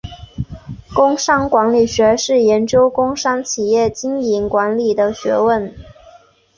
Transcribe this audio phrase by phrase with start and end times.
[0.95, 5.75] 工商管理学是研究工商企业经营管理的学问。